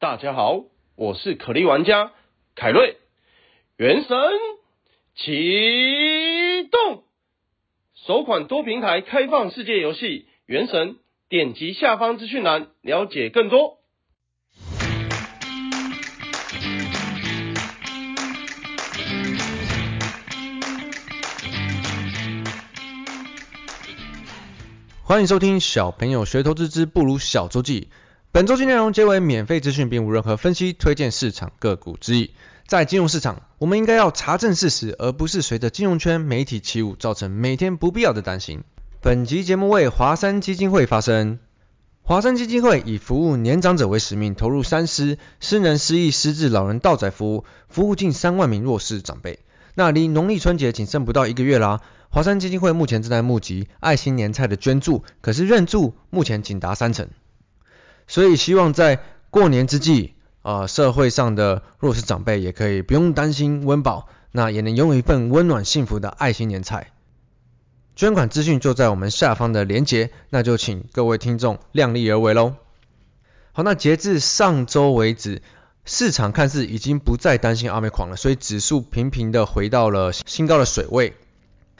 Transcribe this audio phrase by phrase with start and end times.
[0.00, 0.62] 大家好，
[0.94, 2.12] 我是可莉玩家
[2.54, 2.98] 凯瑞。
[3.76, 4.16] 原神
[5.16, 7.02] 启动，
[7.96, 10.06] 首款多平台开放世界游戏
[10.46, 10.90] 《原神》，
[11.28, 13.78] 点击下方资讯栏了解更多。
[25.02, 27.88] 欢迎收听小朋友学投资之不如小周记。
[28.30, 32.32] 本周期内容皆为免费资讯，并无任何分析、推荐市场个股之意。
[32.66, 38.64] 在金融市场，我们应该要查证事实，而不是随着金融圈媒体起舞，造成每天不必要的担心。
[39.00, 41.38] 本集节目为华山基金会发声。
[42.02, 49.38] 华山基金会以服务年长者为使命，投入三失、失能、失忆、失智老人到宅服务，服务近三万名弱势长辈。
[49.74, 51.80] 那离农历春节仅剩不到一个月啦。
[52.10, 57.08] 华山基金会目前正在募集爱心年菜的捐助，可是认助目前仅达三成，
[58.08, 58.98] 所以希望在
[59.30, 66.92] 过年之际，呃，社会上的弱势长辈也可以不用担心温饱，那也能拥有一份温暖幸福的爱心年菜。
[67.94, 72.54] 捐款资讯就在我们下方的连结，那就请各位听众量力而为喽。
[73.52, 75.42] 好，那截至上周为止，
[75.84, 81.14] 市场看似已经不再担心阿美狂了，所以指数频频的回到了新高的水位。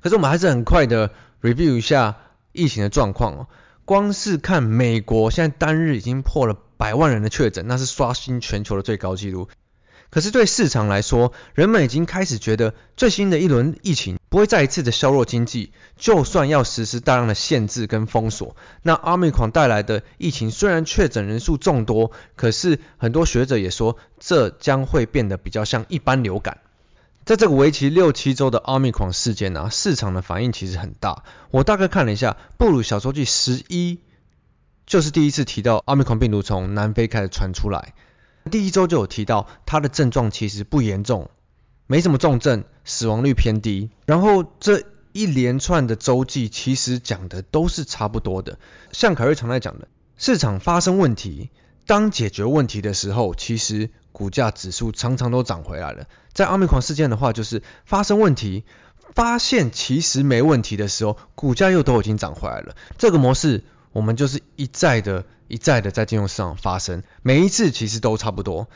[0.00, 2.16] 可是我们还是很快的 review 一下
[2.52, 3.46] 疫情的状况哦。
[3.84, 9.48] 光是看美国现在单日已经破了百万人的确诊，那是刷新全球的最高纪录。
[10.10, 26.58] 可是对市场来说，人们已经开始觉得最新的一轮疫情不会再一次的削弱经济，就算要实施大量的限制跟封锁，那 Omicron 带来的疫情虽然确诊人数众多，可是很多学者也说，这将会变得比较像一般流感。
[27.24, 31.22] 在这个为期六七周的奥密克戎事件啊，市场的反应其实很大。
[31.52, 34.00] 我大概看了一下，布鲁小周记十一
[34.86, 37.94] 就是第一次提到奥密克戎病毒从南非开始传出来。
[38.50, 41.30] 第一周就有提到它的症状其实不严重，
[41.86, 43.90] 没什么重症，死亡率偏低。
[44.04, 48.58] 然后这一连串的周记其实讲的都是差不多的。
[48.90, 51.50] 像凯瑞常在讲的，市场发生问题，
[51.86, 56.06] 当解决问题的时候，其实股价指数常常都涨回来了。
[56.32, 58.64] 在奥密狂事件的话，就是发生问题，
[59.14, 62.76] 发现其实没问题的时候，股价又都已经涨回来了。
[62.98, 68.68] 这个模式我们就是一再的、一再的在金融市场发生，每一次其实都差不多。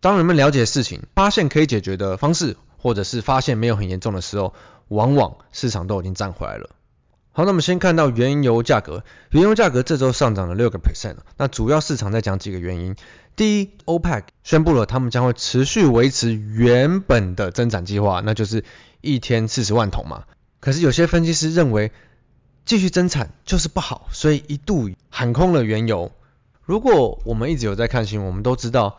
[0.00, 4.52] 当人们了解事情，发现可以解决的方式，或者是发现没有很严重的时候，
[4.88, 6.70] 往往市场都已经站回来了。
[7.34, 12.94] 好，那我们先看到原油价格，原油价格这周上涨了六个 percent，那主要市场在讲几个原因。
[13.36, 18.64] 第一，OPEC 宣布了他们将会持续维持原本的增产计划，那就是
[19.00, 20.24] 一天四十万桶嘛。
[20.60, 21.90] 可是有些分析师认为
[22.66, 26.12] 继续增产就是不好，所以一度喊空了原油。
[26.60, 28.98] 如果我们一直有在看新闻，我们都知道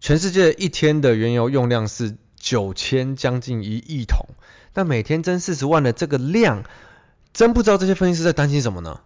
[0.00, 4.26] 全世界一天的原油用量是九千将近一亿桶，
[4.72, 6.64] 那每天增四十万的这个量。
[7.38, 8.98] 真不知道这些分析师在担心什么呢？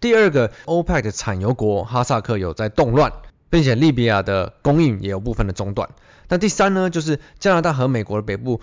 [0.00, 3.12] 第二个，OPEC 的产油国哈萨克有在动乱，
[3.48, 5.90] 并且利比亚的供应也有部分的中断。
[6.26, 8.60] 那第三呢，就是加拿大和美国的北部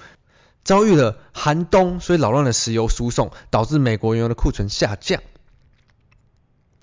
[0.65, 5.21] 遭遇了寒冬，所以扰乱了石油输送，导致美国原油的库存下降。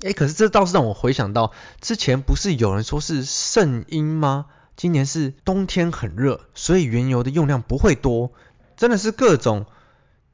[0.00, 1.52] 诶，可是这倒是让我回想到
[1.82, 4.46] 之前不是有人说是圣婴吗？
[4.76, 8.32] 今年是冬天很热，所以原油的用量不会多，
[8.78, 9.66] 真的是各种。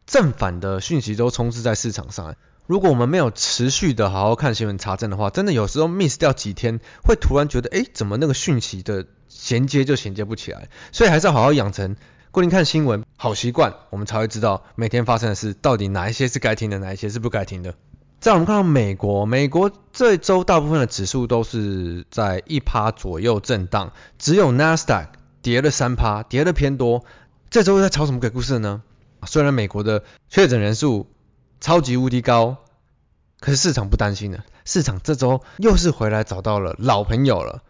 [0.06, 2.37] 正反的讯息都充斥在市场上。
[2.67, 10.69] 如果我们没有持续的好好看新闻查证的话，真的有时候 miss 掉几天，会突然觉得，诶，怎么那个讯息的衔接就衔接不起来？
[10.91, 11.97] 所以还是要好好养成
[12.33, 17.75] 固定看新闻好习惯，我们才会知道每天发生的事到底哪一些是该听的，哪一些是不该听的。
[18.19, 25.06] 再我们看到美国，美国这周大部分的指数都是在一趴左右震荡，只有 Nasdaq
[25.43, 27.05] 跌了三趴，跌的偏多。
[27.49, 28.83] 这周在炒什么鬼故事呢？
[29.27, 31.11] 虽然美国的确诊人数
[31.61, 32.57] 超级无敌高，
[33.41, 34.45] 可是市场不担心了。
[34.65, 37.63] 市场这周又是回来找到了老朋友了。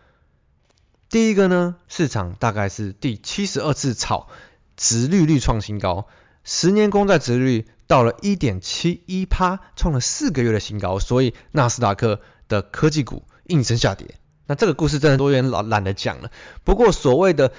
[1.09, 4.29] 第一个呢，市场大概是第七十二次炒，
[4.77, 6.07] 殖利率创新高，
[6.43, 14.17] 十年公债殖利率到了一点七一趴，创了四个月的新高，所以纳斯达克的科技股应声下跌。
[14.47, 16.31] 那这个故事真的都有点懒懒得讲了。
[16.65, 17.53] 不过所谓的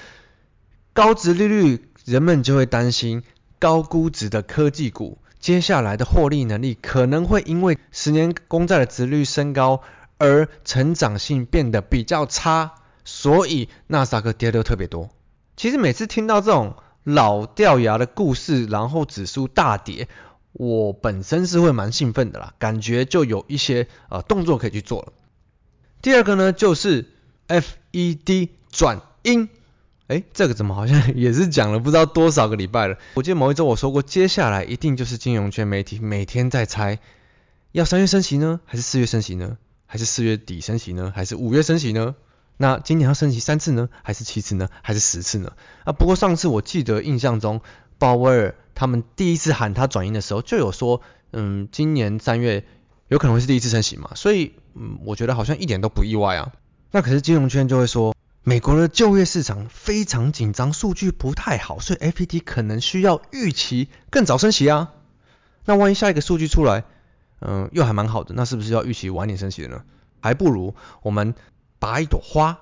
[0.93, 3.23] 高殖利率，人们就会担心。
[3.59, 9.81] 高估值的科技股，接下来的获利能力可能会因为十年公债的殖利率升高
[10.17, 15.09] 而成长性变得比较差，所以纳斯达克跌得特别多。
[15.55, 20.07] 其实每次听到这种老掉牙的故事，然后指数大跌，
[20.53, 25.13] 我本身是会蛮兴奋的啦，感觉就有一些呃动作可以去做了。
[26.01, 27.09] 第二个呢，就是
[27.47, 29.49] FED 转鹰。
[30.07, 32.97] 诶，这个怎么好像 也是讲了不知道多少个礼拜了？
[33.15, 36.99] 我记得某一周我说过，接下来一定就是金融圈媒体每天在猜，
[37.73, 39.57] 要三月升息呢，还是四月升息呢？
[39.85, 41.11] 还是四月底升息呢？
[41.15, 42.15] 还是五月升息呢？
[42.55, 43.89] 那今年要升息三次呢？
[44.03, 44.69] 还是七次呢？
[44.81, 45.53] 还是十次呢？
[45.83, 47.61] 啊，不过上次我记得印象中，
[47.97, 51.01] 鲍威尔他们第一次喊他转鹰的时候，就有说，
[51.33, 52.65] 嗯，今年三月
[53.09, 56.53] 有可能会是第一次升息嘛，所以，嗯，我觉得好像一点都不意外啊。
[56.91, 58.16] 那可是金融圈就会说。
[58.47, 64.93] 美国的就业市场非常紧张，数据不太好，所以 FED 可能需要预期更早升息啊。
[65.65, 66.85] 那万一下一个数据出来，
[67.41, 69.83] 嗯，又还蛮好的，那是不是要预期晚点升息的呢？
[70.21, 71.35] 还不如我们
[71.77, 72.59] 拔一朵花，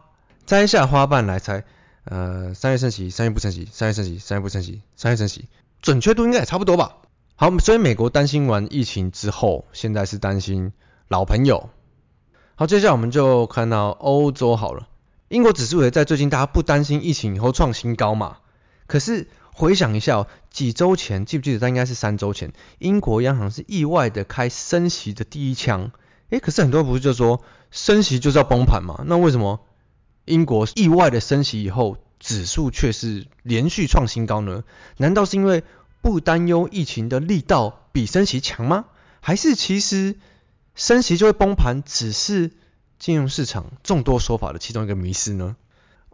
[0.47, 1.65] 摘下花瓣来猜，
[2.05, 5.47] 呃，三月升息，三月不升息，三月升息，三月不升息，三月升息，
[5.83, 6.97] 准确度应该也差不多吧。
[7.35, 10.73] 好，所以美国担心完疫情之后，现在是担心
[11.09, 11.69] 老朋友。
[12.55, 14.87] 好，接下来我们就看到欧洲好了。
[15.27, 18.37] 英国指数也在最近，大家不担心疫情以后创新高嘛？
[18.85, 21.59] 可是回想一下哦，几周前记不记得？
[21.59, 25.91] 它应该是三周前，英国央行是意外的开升息的第一枪。
[26.29, 27.41] 诶，可是很多人不是就说
[27.71, 29.03] 升息就是要崩盘嘛？
[29.07, 29.65] 那为什么
[30.25, 34.63] 英国意外的升息以后，指数却是连续创新高呢？
[34.97, 35.63] 难道是因为
[36.01, 38.85] 不担忧疫情的力道比升息强吗？
[39.21, 40.17] 还是其实
[40.75, 42.51] 升息就会崩盘，只是？
[42.97, 45.55] 金融市场众多说法的其中一个迷思呢？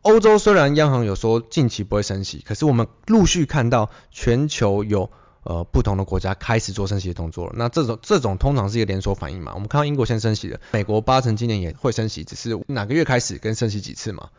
[0.02, 5.12] 欧洲虽然央行有说近期不会升息，可是我们陆续看到全球有
[5.44, 7.54] 呃不同的国家开始做升息的动作了。
[7.56, 9.52] 那这种这种通常是一个连锁反应嘛？
[9.54, 14.30] 我们看到英国先升息了，美国八成今年也会升息，只是哪个月开始跟升息几次嘛？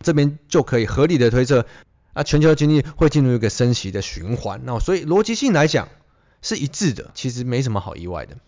[0.00, 1.66] 这边就可以合理的推测
[2.14, 4.62] 啊，全球的经济会进入一个升息的循环。
[4.64, 5.88] 那所以逻辑性来讲
[6.40, 8.38] 是一致的，其实没什么好意外的。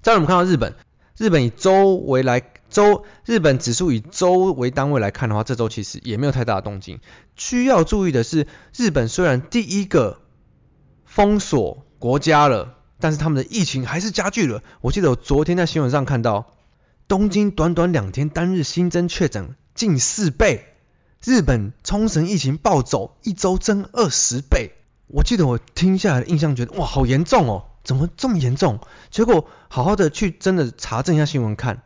[0.00, 0.74] 再来我们看到日本。
[1.16, 6.98] 日本以周为来周，日本指数以周为单位来看的话，这周其实也没有太大的动静。
[7.36, 10.18] 需要注意的是，日本虽然第一个
[11.04, 14.62] 封锁国家了，但是他们的疫情还是加剧了。
[14.80, 16.52] 我记得我昨天在新闻上看到，
[17.06, 20.64] 东京短短两天单日新增确诊近四倍，
[21.22, 24.72] 日本冲绳疫情暴走，一周增二十倍。
[25.06, 27.66] 我记得我听下来的印象觉得，哇，好严重哦。
[27.84, 28.80] 怎么这么严重？
[29.10, 31.82] 结果好好的去真的查证一下新闻看，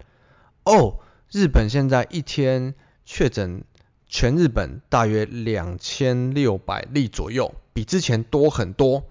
[0.64, 1.00] 哦，
[1.30, 2.74] 日本现在一天
[3.04, 3.64] 确诊
[4.06, 9.04] 全日本大约两千六百例左右，比之前多很多。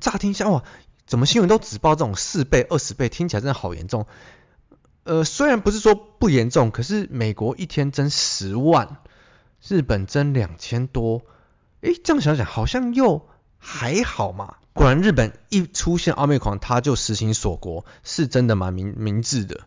[0.00, 0.64] 乍听下哇，
[1.06, 4.06] 怎么新闻都只报这种四倍、二十倍，听起来真的好严重。
[5.04, 8.98] 呃，虽然不是说不严重，可是美国一天增十万，
[9.66, 11.22] 日本增两千多，
[11.82, 13.28] 诶，这样想想好像又
[13.64, 14.56] 还好嘛。
[14.74, 19.60] 果然，日本一出现奥密克戎，他就实行锁国，是真的蛮明明智的。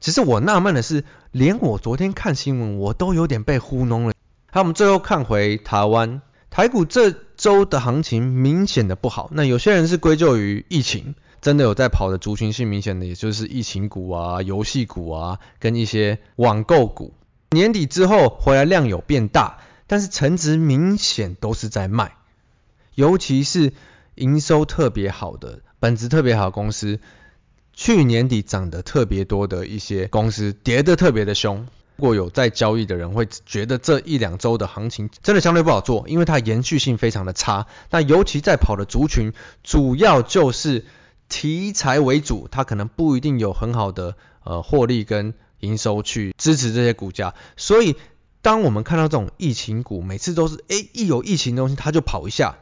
[0.00, 4.14] 只是我纳闷的是，连我昨天看新闻，我都有点被糊弄了。
[4.50, 9.28] 好，我们最后看回台湾，台股这周的行情明显的不好。
[9.32, 17.14] 那有些人是归咎于疫情，真的有在跑的族群性明显的，也就是疫情股啊、游戏股啊，跟一些网购股。
[17.50, 22.12] 年底之后回来量有变大，但是成值明显都是在卖，
[22.94, 23.72] 尤其是。
[24.16, 27.00] 营收特别好的，本质特别好的公司，
[27.72, 31.66] 去年底涨得特别多的一些公司，跌得特别的凶。
[31.96, 37.66] 如果有在交易的人会觉得这一两周的行情真的相对不好做，因为它延续性非常的差。
[37.90, 40.84] 那尤其在跑的族群，主要就是
[41.30, 44.14] 题材为主，它可能不一定有很好的
[44.44, 47.32] 呃获利跟营收去支持这些股价。
[47.56, 47.96] 所以
[48.42, 52.58] 当我们看到这种疫情股，每次都是诶一有疫情东西，它就跑一下。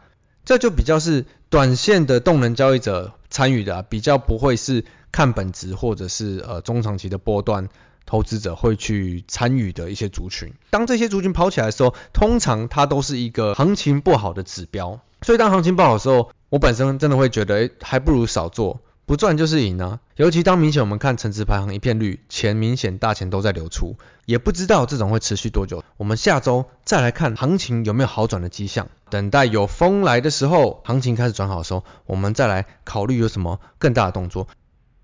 [0.50, 7.68] 这就比较是短线的动能交易者参与的，啊，比较不会是看本质或者是呃中长期的波段
[8.04, 10.52] 投资者会去参与的一些族群。
[10.70, 14.98] 当这些族群跑起来的时候，通常它都是一个行情不好的指标。
[15.22, 18.80] 所以当行情不好的时候，我本身真的会觉得，诶，还不如少做。
[19.10, 19.98] 不赚就是赢啊！
[20.14, 25.82] 尤其当明显我们看成值排行一片绿，钱明显大钱都在流出，也不知道这种会持续多久。
[25.96, 34.46] 我们下周再来看行情有没有好转的迹象，等待有风来的时候，行情开始转好的时候，我们再来考虑有什么更大的动作。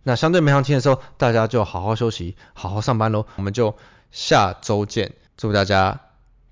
[0.05, 3.27] 那相对没行情的时候，大家就好好休息，好好上班喽。
[3.35, 3.75] 我们就
[4.13, 6.01] 下周见，祝大家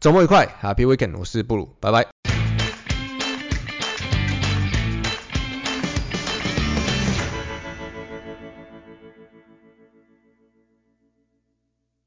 [0.00, 1.16] 周末愉快，Happy Weekend！
[1.16, 2.13] 我是布鲁，拜拜。